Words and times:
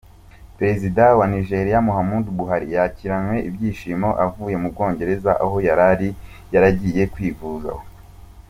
Perezida 0.57 1.03
wa 1.19 1.25
Nigeria 1.33 1.85
Muhammadu 1.87 2.27
Buhari 2.37 2.67
yakiranywe 2.75 3.37
ibyishimo 3.49 4.09
avuye 4.25 4.55
mu 4.61 4.67
Bwongereza 4.73 5.31
aho 5.43 5.55
yari 5.67 6.09
yaragiye 6.53 7.03
kwivuza 7.13 7.71